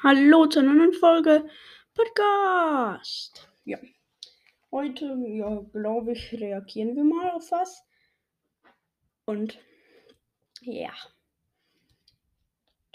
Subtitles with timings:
[0.00, 1.50] Hallo zu einer neuen Folge
[1.92, 3.50] Podcast.
[3.64, 3.78] Ja,
[4.70, 7.82] heute, ja, glaube ich, reagieren wir mal auf was.
[9.24, 9.58] Und
[10.60, 10.92] ja,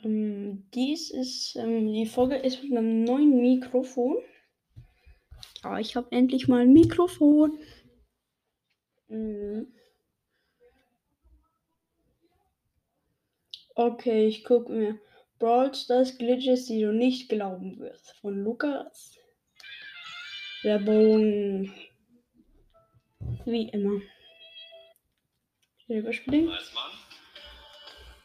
[0.01, 4.19] ähm, dies ist, ähm, die Folge ist mit einem neuen Mikrofon.
[5.61, 7.59] Ja, ich habe endlich mal ein Mikrofon.
[9.09, 9.73] Mhm.
[13.75, 14.99] Okay, ich gucke mir
[15.43, 18.15] Brawl Stars Glitches, die du nicht glauben wirst.
[18.21, 19.17] Von Lukas.
[20.61, 21.69] Werbung.
[23.43, 23.99] Wie immer.
[25.89, 26.45] Überspringen.
[26.45, 26.91] Nice, Mann.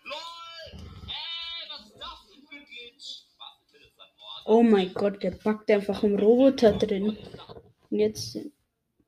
[0.04, 0.80] LOL!
[1.08, 3.24] Ey, was ist das denn für ein Glitch?
[3.36, 4.54] Was ist das denn?
[4.54, 7.18] Oh mein Gott, der backt einfach im Roboter drin.
[7.90, 8.38] Und jetzt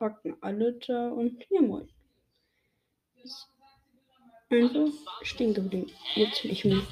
[0.01, 1.89] backen alle da und ja moin.
[3.23, 3.47] Ist
[4.51, 4.91] Einfach
[5.23, 5.93] stehen geblieben.
[6.17, 6.83] Jetzt nicht mehr.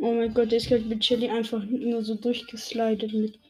[0.00, 3.40] Oh mein Gott, der ist gerade mit Chili einfach nur so durchgeslidet mit,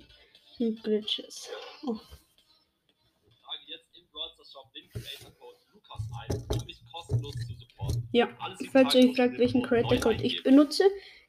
[0.59, 1.51] mit Glitches.
[1.87, 1.95] Oh.
[1.95, 8.09] Trage jetzt im Brawlster Shop den Creator Code Lukas ein, um mich kostenlos zu supporten.
[8.13, 8.29] Ja,
[8.73, 10.85] falls ihr euch fragt, welchen Creator Code ich benutze,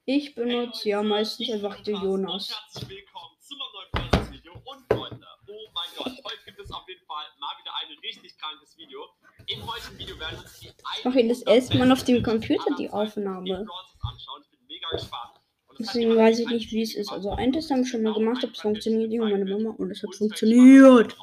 [0.05, 2.49] ich benutze ja meistens einfach den Jonas.
[2.49, 6.87] Herzlich willkommen zu meinem neuen Brawlstars-Video und Freunde, oh mein Gott, heute gibt es auf
[6.87, 9.05] jeden Fall mal wieder ein richtig krankes Video.
[9.47, 12.89] Im heutigen Video werden uns die Ich mache das erste Mal auf dem Computer die
[12.89, 13.67] Aufnahme.
[14.01, 14.41] anschauen.
[14.43, 15.39] Ich bin mega gespannt.
[15.67, 17.11] Und es hat Deswegen weiß ich nicht, wie es ist.
[17.11, 19.91] Also ein Test haben wir schon mal gemacht, ob es funktioniert, wie meine Mama und
[19.91, 21.15] es hat funktioniert.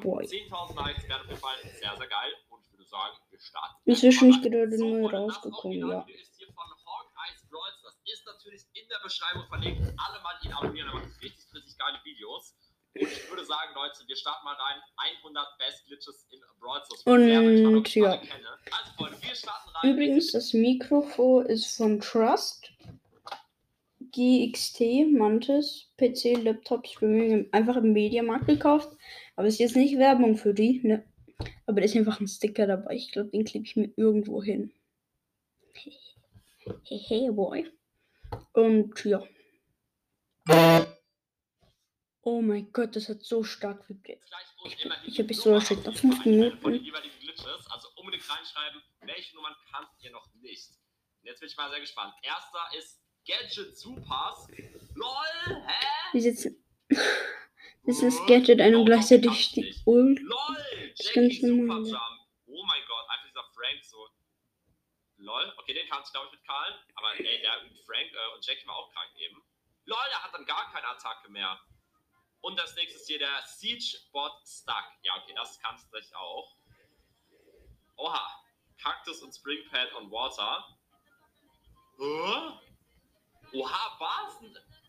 [0.00, 0.24] boy.
[0.24, 2.32] 10.000 Likes wären auf jeden Fall sehr, sehr geil.
[2.48, 3.74] Und ich würde sagen, wir starten.
[3.84, 4.40] Inzwischen mal.
[4.40, 6.06] gerade neu rausgekommen, ja.
[7.82, 9.80] Das ist natürlich in der Beschreibung verlinkt.
[9.80, 12.54] Alle mal ihn abonnieren, er macht richtig, richtig geile Videos.
[12.94, 14.80] Und ich würde sagen, Leute, wir starten mal rein.
[15.22, 17.02] 100 Best Glitches in Brawl Stars.
[17.04, 17.40] Und, ja.
[17.40, 19.90] Also, Freunde, wir starten rein.
[19.90, 22.70] Übrigens, das Mikrofon ist von Trust.
[24.12, 28.96] GXT, Mantis, PC, Laptop, Streaming, einfach im Mediamarkt gekauft.
[29.34, 31.04] Aber ist jetzt nicht Werbung für die, ne?
[31.66, 32.94] Aber da ist einfach ein Sticker dabei.
[32.94, 34.72] Ich glaube, den klebe ich mir irgendwo hin.
[36.84, 37.68] Hehe, boy.
[38.52, 39.22] Und ja.
[42.26, 44.22] Oh mein Gott, das hat so stark vibriert.
[44.62, 46.60] Und immer die ich hab mich so erschreckt auf nach jeden fünf Fall Minuten.
[46.62, 47.66] Von den jeweiligen Glitches.
[47.70, 50.70] Also unbedingt reinschreiben, welche Nummern kannt ihr noch nicht.
[51.20, 52.14] Und jetzt bin ich mal sehr gespannt.
[52.22, 54.46] Erster ist Gadget Supers.
[54.94, 55.86] LOL, hä?
[56.12, 56.64] Wir sitzen.
[57.86, 60.18] Das ist Gadget ein und gleichzeitig die Ult.
[60.18, 60.56] LOL,
[60.96, 61.76] Das ich Jackie nicht Super.
[61.84, 62.20] Jump.
[62.46, 64.08] Oh mein Gott, einfach dieser Frank so.
[65.18, 66.80] LOL, okay, den kannst du glaube ich mit Karl.
[66.94, 67.52] Aber ey, der
[67.84, 69.36] Frank äh, und Jackie war auch krank eben.
[69.84, 71.60] LOL, der hat dann gar keine Attacke mehr.
[72.44, 74.84] Und das nächste ist hier der Siege Bot Stuck.
[75.02, 76.54] Ja, okay, das kannst du tatsächlich auch.
[77.96, 78.44] Oha.
[78.82, 80.62] Cactus und Spring Pad on Water.
[81.98, 83.58] Hä?
[83.58, 84.40] Oha, was?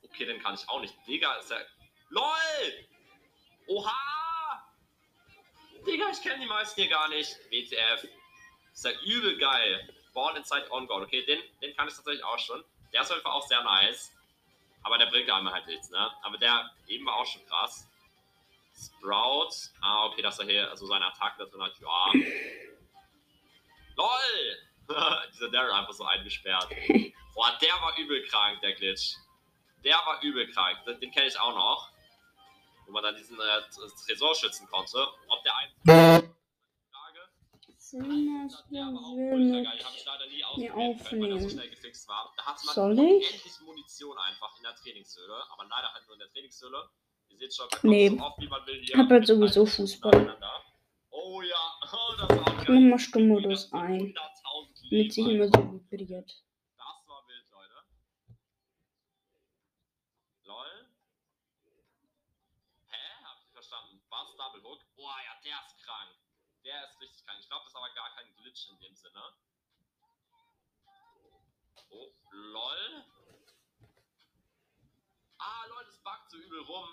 [0.04, 0.96] Okay, den kann ich auch nicht.
[1.08, 1.62] Digga, ist ja.
[2.10, 2.90] LOL!
[3.68, 4.74] Oha!
[5.88, 7.38] Digga, ich kenne die meisten hier gar nicht.
[7.52, 8.06] WTF.
[8.74, 9.96] Ist ja übel geil.
[10.14, 11.04] Born Inside On God.
[11.04, 12.66] Okay, den, den kann ich tatsächlich auch schon.
[12.92, 14.12] Der ist auf jeden Fall auch sehr nice.
[14.86, 16.12] Aber der bringt einem halt nichts, ne?
[16.22, 17.90] Aber der eben war auch schon krass.
[18.76, 19.50] Sprout.
[19.82, 21.74] Ah, okay, dass er hier also seine Attacke da drin hat.
[21.80, 22.12] Ja.
[23.96, 24.58] LOL!
[25.34, 26.70] Dieser Daryl einfach so eingesperrt.
[27.34, 29.16] Boah, der war übel krank, der Glitch.
[29.84, 30.78] Der war übel krank.
[30.86, 31.90] Den, den kenne ich auch noch.
[32.86, 33.62] Wo man dann diesen äh,
[34.06, 35.04] Tresor schützen konnte.
[35.28, 36.35] Ob der ein.
[37.92, 38.08] Können,
[39.68, 41.50] weil der so aufnehmen.
[42.74, 43.60] Soll ich?
[43.62, 45.44] Munition einfach in der Trainingshöhle.
[45.52, 46.90] Aber leider halt nur in der Trainingshöhle.
[47.30, 48.10] Ihr seht schon, Nee.
[48.10, 48.98] so oft wie man will hier.
[48.98, 50.38] Hab halt mit sowieso Fußball.
[51.10, 54.14] Oh ja, oh, das war auch mach mal Stummmodus ein.
[54.14, 56.30] 100.000 Damit sich immer so vibriert.
[56.78, 57.74] das war wild, Leute.
[60.44, 60.90] Lol.
[62.88, 63.24] Hä?
[63.24, 64.02] Hab ich verstanden.
[64.10, 64.36] Was?
[64.38, 64.80] Double Hook?
[64.96, 66.12] Boah, ja, der ist krank.
[66.66, 67.40] Der ist richtig krank.
[67.40, 69.22] Ich glaube, das ist aber gar kein Glitch in dem Sinne.
[71.92, 73.06] Oh, lol.
[75.38, 76.90] Ah, lol, das buggt so übel rum.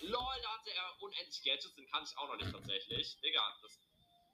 [0.00, 3.16] Lol, da hatte er unendlich Gadgets, den kann ich auch noch nicht tatsächlich.
[3.20, 3.78] Digga, das.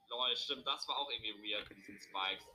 [0.09, 2.45] Lol, stimmt, das war auch irgendwie weird mit diesen Spikes.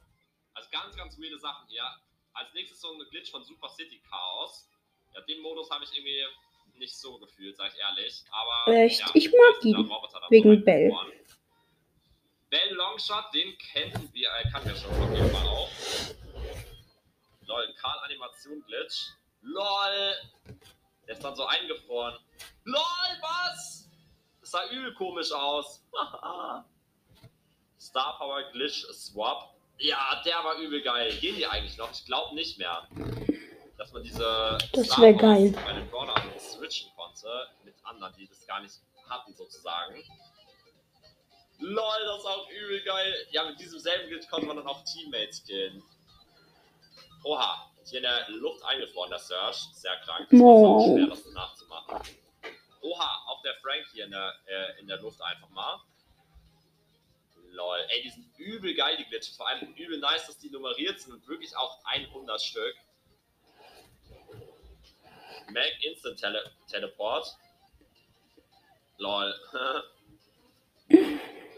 [0.55, 1.89] Also ganz, ganz weirde Sachen hier.
[2.33, 4.69] Als nächstes so ein Glitch von Super City Chaos.
[5.13, 6.27] Ja, den Modus habe ich irgendwie
[6.77, 8.25] nicht so gefühlt, sag ich ehrlich.
[8.31, 8.73] Aber.
[8.73, 9.01] Echt?
[9.01, 9.91] Ja, Ich mag ihn.
[10.31, 10.85] Wegen Bell.
[10.85, 11.13] eingefroren.
[12.51, 15.69] Bell Longshot, den kennen wir, äh, kannten wir schon auf jeden Fall auch.
[17.47, 19.07] Lol, Karl Animation Glitch.
[19.43, 20.15] LOL!
[21.07, 22.17] Der ist dann so eingefroren.
[22.65, 23.89] LOL, was?
[24.41, 25.83] Das sah übel komisch aus.
[27.81, 29.55] Star Power Glitch Swap.
[29.79, 31.13] Ja, der war übel geil.
[31.21, 31.91] Gehen die eigentlich noch?
[31.91, 32.89] Ich glaube nicht mehr.
[33.77, 35.51] Dass man diese Das Star wär Powers geil.
[35.65, 38.75] bei den Brawlern switchen konnte mit anderen, die das gar nicht
[39.09, 39.95] hatten sozusagen.
[41.59, 43.27] Lol, das ist auch übel geil.
[43.31, 45.83] Ja, mit diesem selben Glitch konnte man dann auch Teammates killen.
[47.25, 49.69] Oha, hier in der Luft eingefroren, der Search.
[49.73, 50.29] Sehr krank.
[50.31, 50.85] Das Wow.
[50.87, 52.01] so schwer, das nachzumachen.
[52.83, 55.81] Oha, auch der Frank hier in der, äh, in der Luft einfach mal.
[57.51, 59.37] Lol, ey, die sind übel geil, die Glitches.
[59.37, 62.75] Vor allem übel nice, dass die nummeriert sind und wirklich auch 100 Stück.
[65.51, 67.27] Mac Instant Tele Teleport.
[68.99, 69.35] Lol.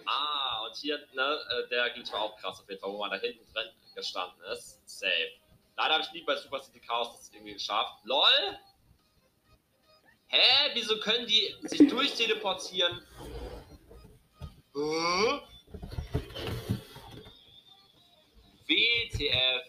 [0.06, 3.10] ah, und hier, ne, äh, der Glitch war auch krass auf jeden Fall, wo man
[3.10, 4.80] da hinten drin gestanden ist.
[4.88, 5.32] Safe.
[5.76, 8.00] Leider habe ich nie bei Super City Chaos das irgendwie geschafft.
[8.04, 8.58] LOL!
[10.28, 10.70] Hä?
[10.74, 13.06] Wieso können die sich durchteleportieren?
[14.74, 15.40] Hä?
[18.66, 19.62] WTF.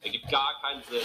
[0.00, 1.00] Ergibt gar keinen Sinn.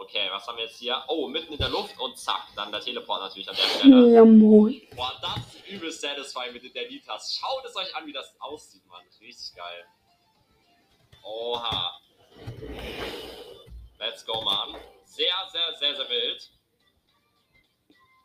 [0.00, 1.02] Okay, was haben wir jetzt hier?
[1.08, 4.14] Oh, mitten in der Luft und zack, dann der Teleport natürlich an der Stelle.
[4.14, 4.80] Ja, moin.
[4.94, 7.36] Boah, das ist übel satisfying mit den Danitas.
[7.36, 9.04] Schaut es euch an, wie das aussieht, Mann.
[9.20, 9.84] Richtig geil.
[11.24, 12.00] Oha.
[13.98, 14.80] Let's go, Mann.
[15.04, 16.48] Sehr, sehr, sehr, sehr wild.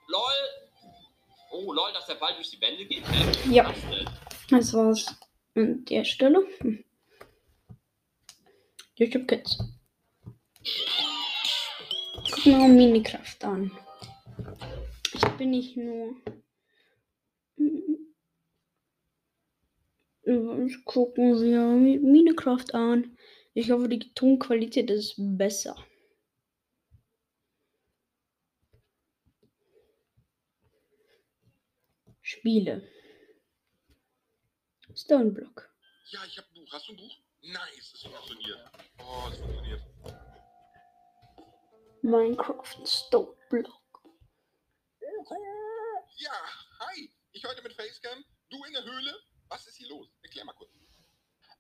[0.10, 0.22] LOL.
[1.54, 3.04] Oh, lol, dass der Ball durch die Wände geht.
[3.08, 3.50] Hä?
[3.50, 3.68] Ja.
[3.68, 4.10] Was denn?
[4.52, 5.20] Das war's
[5.56, 6.46] an der Stelle.
[6.60, 6.86] Hm.
[8.96, 9.58] YouTube Kids.
[12.34, 13.72] Guck mal Minikraft an.
[15.14, 16.16] Ich bin nicht nur.
[20.26, 21.60] Was Gucken wir
[22.00, 23.18] Minecraft an.
[23.54, 25.76] Ich hoffe, die Tonqualität ist besser.
[32.22, 32.88] Spiele.
[34.96, 35.70] Stoneblock.
[36.10, 36.74] Ja, ich habe ein Buch.
[36.74, 37.18] Hast du ein Buch?
[37.42, 38.60] Nice, es funktioniert.
[39.00, 39.83] Oh, es funktioniert.
[42.04, 44.04] Minecraft Stoneblock.
[46.18, 46.34] Ja,
[46.80, 47.10] hi.
[47.32, 48.26] Ich heute mit Facecam.
[48.50, 49.16] Du in der Höhle.
[49.48, 50.10] Was ist hier los?
[50.22, 50.72] Erklär mal kurz.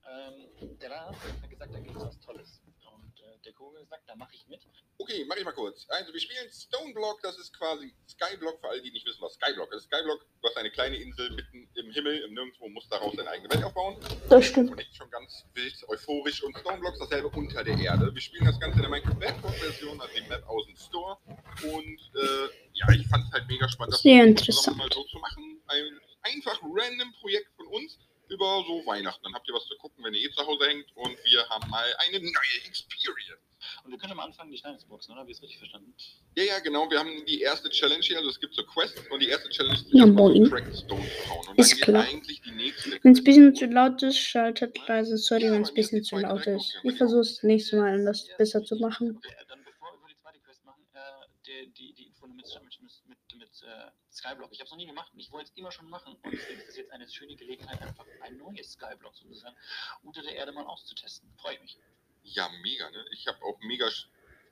[0.05, 2.61] Ähm, der Lars hat gesagt, da gibt es was Tolles.
[2.91, 4.59] Und äh, der Kugel sagt, da mache ich mit.
[4.97, 5.85] Okay, mach ich mal kurz.
[5.87, 7.21] Also, wir spielen Stoneblock.
[7.21, 8.59] Das ist quasi Skyblock.
[8.59, 9.85] Für alle, die nicht wissen, was Skyblock ist.
[9.85, 13.49] Skyblock, du hast eine kleine Insel mitten im Himmel, im Nirgendwo, musst daraus deine eigene
[13.53, 13.97] Welt aufbauen.
[14.29, 14.71] Das stimmt.
[14.71, 16.43] Und echt schon ganz wild, euphorisch.
[16.43, 18.13] Und Stoneblock ist dasselbe unter der Erde.
[18.13, 21.17] Wir spielen das Ganze in der Minecraft Bedrock-Version, also Map aus dem Store.
[21.63, 24.77] Und äh, ja, ich fand es halt mega spannend, das Sehr zusammen interessant.
[24.77, 25.61] mal so zu machen.
[25.67, 27.99] Ein einfach random Projekt von uns
[28.29, 29.21] über so Weihnachten.
[29.23, 30.85] Dann habt ihr was zu gucken, wenn ihr eh zu Hause hängt.
[30.95, 33.41] Und wir haben mal eine neue Experience.
[33.85, 35.21] Und wir können am Anfang die Steine zu boxen, oder?
[35.21, 35.93] Habe ich es richtig verstanden?
[36.35, 36.89] Ja, ja, genau.
[36.89, 38.17] Wir haben die erste Challenge hier.
[38.17, 40.49] Also es gibt so Quests und die erste Challenge ist Ja, erstmal so moin.
[40.49, 41.47] Cracked Stone zu hauen.
[41.49, 42.03] Und Ist dann geht klar.
[42.03, 42.99] eigentlich die nächste.
[43.03, 45.17] Wenn es ein bisschen zu laut ist, schaltet leise.
[45.17, 46.75] Sorry, Ja, wenn es ein bisschen zu laut ist.
[46.83, 49.19] Ich versuche es nächstes Mal das Ja, besser zu machen.
[49.23, 50.99] Äh, dann bevor wir die zweite Quest machen, äh,
[51.45, 54.51] die, die, die Info mit, mit, mit, mit äh, Skyblock.
[54.51, 56.15] Ich habe es noch nie gemacht und ich wollte es immer schon machen.
[56.23, 59.55] Und deswegen ist das jetzt eine schöne Gelegenheit, einfach ein neues Skyblock sozusagen
[60.03, 61.31] unter der Erde mal auszutesten.
[61.37, 61.77] Freue ich mich.
[62.23, 63.05] Ja, mega, ne?
[63.11, 63.89] Ich habe auch mega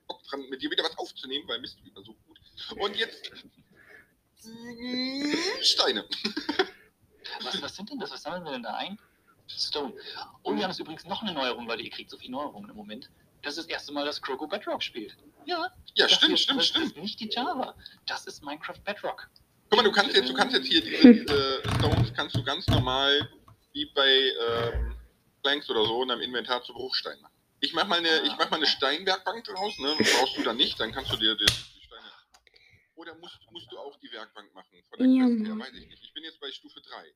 [0.07, 2.39] Bock dran, mit dir wieder was aufzunehmen, weil Mist wieder so gut.
[2.77, 3.31] Und jetzt.
[5.61, 6.07] Steine.
[7.43, 8.11] Was, was sind denn das?
[8.11, 8.99] Was sammeln wir denn da ein?
[9.47, 9.93] Stone.
[10.43, 12.75] Und wir haben jetzt übrigens noch eine Neuerung, weil ihr kriegt so viele Neuerungen im
[12.75, 13.09] Moment.
[13.41, 15.17] Das ist das erste Mal, dass Croco Bedrock spielt.
[15.45, 16.85] Ja, Ja, das stimmt, ist, stimmt, das stimmt.
[16.87, 17.75] ist nicht die Java.
[18.05, 19.29] Das ist Minecraft Bedrock.
[19.69, 22.67] Guck mal, du kannst jetzt, du kannst jetzt hier diese, diese Stones kannst du ganz
[22.67, 23.29] normal
[23.73, 24.95] wie bei ähm,
[25.41, 27.33] Planks oder so in deinem Inventar zu Bruchsteinen machen.
[27.61, 29.95] Ich mach mal eine, ich mach mal eine Steinwerkbank draus, ne?
[29.97, 32.11] Brauchst du dann nicht, dann kannst du dir die, die Steine.
[32.95, 34.83] Oder musst, musst du auch die Werkbank machen?
[34.89, 36.03] Von der Ja, Quest her, weiß ich nicht.
[36.03, 37.13] Ich bin jetzt bei Stufe 3.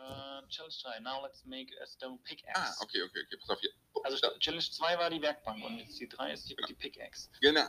[0.00, 1.00] Äh, Challenge 3.
[1.00, 2.52] Now let's make a stone pickaxe.
[2.54, 3.36] Ah, okay, okay, okay.
[3.38, 3.70] Pass auf hier.
[4.02, 6.66] Also Da, Challenge 2 war die Werkbank und jetzt die 3 ist die, Genau.
[6.68, 7.28] die Pickaxe.
[7.40, 7.68] genau.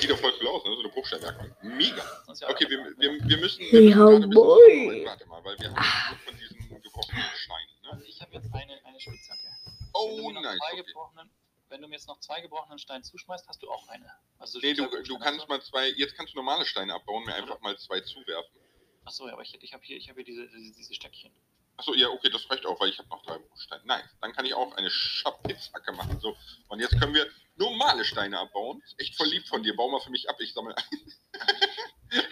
[0.00, 0.74] Sieht doch voll cool aus, ne?
[0.74, 1.64] So eine Bruchsteinwerkbank.
[1.64, 2.24] Mega.
[2.40, 3.60] Ja Okay, wir, wir, wir müssen.
[3.60, 5.04] Wir müssen Ja, bisschen boy.
[5.04, 7.82] Warte mal, weil wir haben genug von diesen gebrochenen Steinen.
[7.82, 7.90] Ne?
[7.92, 9.48] Also ich habe jetzt eine, eine Spitzhacke.
[9.94, 10.58] Oh, nice.
[10.58, 10.82] zwei Okay.
[10.84, 11.30] gebrochenen,
[11.70, 14.10] wenn du mir jetzt noch zwei gebrochenen Steine zuschmeißt, hast du auch eine.
[14.38, 17.34] Also Nee, du, du kannst Steine mal zwei, jetzt kannst du normale Steine abbauen, mir
[17.34, 18.60] einfach mal zwei zuwerfen.
[19.04, 21.32] Achso, ja, aber ich, ich habe hier, ich hab hier diese, diese, diese Stöckchen.
[21.78, 23.84] Achso, ja, okay, das reicht auch, weil ich habe noch drei Steine.
[23.86, 24.04] Nice.
[24.20, 26.18] Dann kann ich auch eine Schapitzhacke machen.
[26.20, 26.36] So.
[26.68, 28.82] Und jetzt können wir normale Steine abbauen.
[28.84, 29.74] Ist echt voll lieb von dir.
[29.76, 30.84] Bau mal für mich ab, ich sammle ein.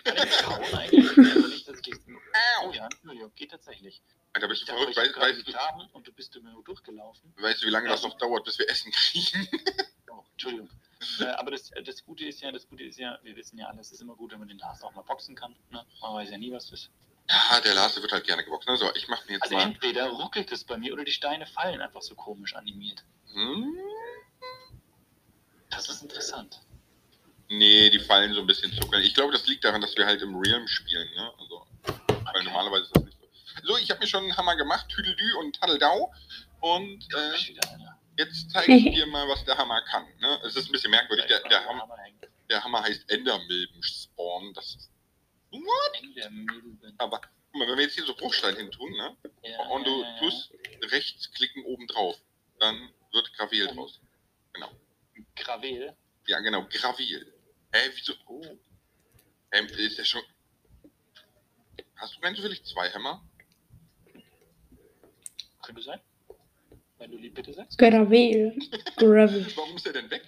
[0.05, 1.19] Kann ich mich hauen eigentlich?
[1.35, 2.01] Also nicht, dass ich dies-
[2.63, 2.73] Oh Au!
[2.73, 4.03] ja, Entschuldigung, geht tatsächlich.
[4.33, 4.91] Alter, bist Ich du verrückt?
[4.93, 7.33] ich hab Weißt, du, und du bist immer nur durchgelaufen.
[7.39, 9.49] weißt du, wie lange das noch dauert, bis wir Essen kriegen?
[10.11, 10.71] Oh, Entschuldigung.
[11.21, 13.81] Äh, aber das, das Gute ist ja, das Gute ist ja, wir wissen ja alle,
[13.81, 15.55] es ist immer gut, wenn man den Lars auch mal boxen kann.
[15.71, 15.85] Ne?
[16.01, 16.91] Man weiß ja nie, was das ist.
[17.29, 18.69] Ja, der Lars wird halt gerne geboxt.
[18.69, 19.63] Also, ich mache mir jetzt Also mal.
[19.65, 23.05] entweder ruckelt es bei mir oder die Steine fallen einfach so komisch animiert.
[23.33, 23.77] Hm?
[25.71, 26.61] Das ist interessant.
[27.49, 29.03] Nee, die fallen so ein bisschen zuckern.
[29.03, 31.09] Ich glaube, das liegt daran, dass wir halt im Realm spielen.
[31.15, 31.33] Ne?
[31.39, 31.67] Also,
[32.33, 33.27] weil normalerweise ist das nicht so.
[33.65, 36.13] So, ich habe mir schon einen Hammer gemacht, Tüdeldü und Tadeldau.
[36.61, 37.33] Und äh,
[38.19, 40.05] jetzt zeige ich dir mal, was der Hammer kann.
[40.21, 40.41] Ne?
[40.45, 41.27] Es ist ein bisschen merkwürdig.
[41.27, 41.89] Der, der, Hammer,
[42.51, 44.55] der Hammer heißt Endermilben-Spawn.
[44.55, 44.91] Das ist.
[45.65, 46.95] Milben.
[46.99, 49.17] Aber guck mal, wenn wir jetzt hier so Bruchstein hin tun, ne?
[49.43, 50.19] Ja, und du ja, ja.
[50.19, 50.53] tust
[50.93, 52.17] rechts klicken oben drauf,
[52.59, 53.77] dann wird Gravel Mhm.
[53.77, 54.01] draus.
[55.37, 55.97] Gravel.
[56.27, 57.33] Ja, genau, Gravel.
[57.73, 58.13] Hä, wieso?
[58.27, 58.43] Oh,
[59.53, 60.23] Ähm, ist ja schon.
[61.97, 63.23] Hast du ganz zufällig zwei Hämmer?
[65.63, 66.01] könnte sein.
[66.99, 67.77] Wenn du lieb bitte sagst.
[67.79, 68.57] Gravel.
[68.97, 69.47] Gravel.
[69.57, 70.23] Warum ist er denn weg?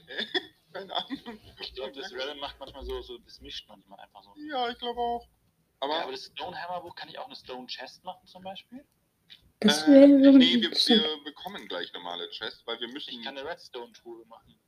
[0.79, 1.41] Keine Ahnung.
[1.61, 4.33] Ich glaube, das Random macht manchmal so, so, das mischt manchmal einfach so.
[4.49, 5.27] Ja, ich glaube auch.
[5.81, 8.43] Aber, ja, aber das Stone Hammer Buch kann ich auch eine Stone Chest machen zum
[8.43, 8.85] Beispiel.
[9.61, 13.11] Das äh, wäre nee, wir, wir bekommen gleich normale Chests, weil wir müssen.
[13.11, 14.59] Ich kann eine Redstone Truhe machen.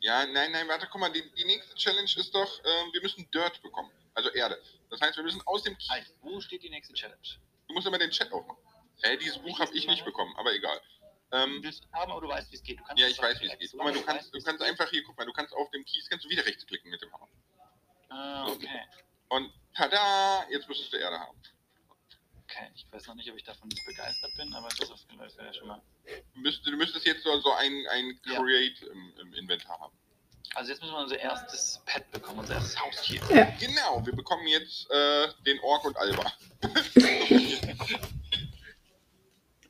[0.00, 3.30] Ja, nein, nein, warte, guck mal, die, die nächste Challenge ist doch, ähm, wir müssen
[3.30, 3.90] Dirt bekommen.
[4.14, 4.60] Also Erde.
[4.90, 5.90] Das heißt, wir müssen aus dem Kies.
[5.90, 7.20] Halt, wo steht die nächste Challenge?
[7.68, 8.62] Du musst immer den Chat aufmachen.
[9.02, 10.80] Hä, dieses Buch habe ich nicht bekommen, aber egal.
[11.30, 12.78] Du Ähm, willst es haben, aber du weißt, wie es geht.
[12.80, 13.70] Du kannst ja, ich weiß, wie es geht.
[13.72, 16.08] Guck mal, du kannst, du kannst einfach hier, guck mal, du kannst auf dem Kies,
[16.08, 17.28] kannst du wieder rechts klicken mit dem Hammer.
[18.08, 18.80] Ah, okay.
[19.28, 21.38] Und tada, jetzt müsstest du Erde haben.
[22.44, 25.46] Okay, ich weiß noch nicht, ob ich davon begeistert bin, aber das ist das wäre
[25.46, 25.80] ja schon mal.
[26.34, 28.42] Du müsstest, du müsstest jetzt so, so ein, ein Ja.
[28.42, 29.96] Create im, im Inventar haben.
[30.56, 33.20] Also jetzt müssen wir unser erstes Pet bekommen, unser erstes Haustier.
[33.60, 36.32] Genau, wir bekommen jetzt äh, den Ork und Alba.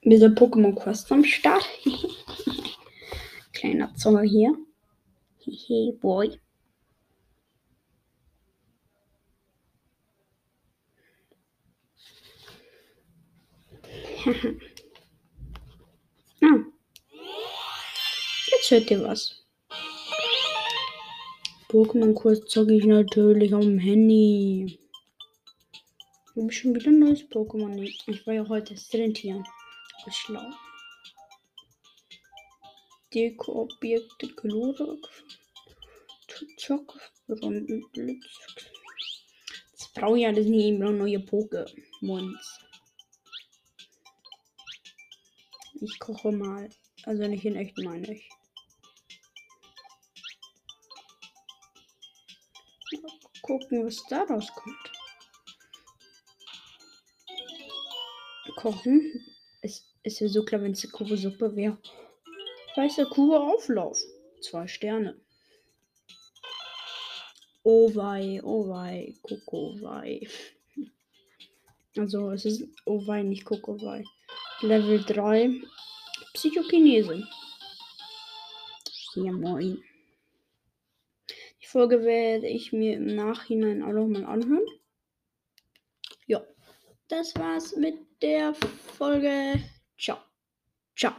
[0.02, 1.69] Dieser Pokémon Quest am Start.
[3.52, 4.57] Kleiner Zonger hier.
[5.40, 6.40] Hehe, boy.
[16.42, 16.64] ah.
[18.50, 19.45] Jetzt hört ihr was.
[21.69, 24.78] Pokémon Quest zocke ich natürlich am Handy.
[26.35, 27.78] Habe ich schon wieder ein neues Pokémon?
[27.78, 29.45] Ich war ja heute Strentier.
[30.07, 30.50] Ist schlau.
[33.12, 35.09] Deko-Objekte, Glorak,
[36.28, 38.38] Tuchok, Blitz.
[39.73, 42.61] Jetzt brauche ich alles nicht immer neue Pokémons.
[45.80, 46.71] Ich koche mal.
[47.04, 48.28] Also nicht in echt, meine ich.
[53.02, 54.92] Mal gucken, was daraus kommt.
[58.57, 59.26] Kochen.
[59.62, 61.78] Es ist ja so klar, wenn es eine Kuh Suppe wäre.
[62.76, 63.99] Weißer Kuh Auflauf.
[64.40, 65.21] Zwei Sterne.
[67.62, 70.26] Oh wei, oh wei, Koko wei.
[71.97, 74.02] Also es ist oh wei, nicht Koko wei.
[74.62, 75.61] Level 3.
[76.33, 77.26] Psychokinese.
[79.16, 79.83] Ja moin.
[81.61, 84.66] Die Folge werde ich mir im Nachhinein auch nochmal anhören.
[86.26, 86.42] Ja.
[87.09, 89.61] Das war's mit der Folge.
[90.00, 90.19] 找，
[90.97, 91.14] 找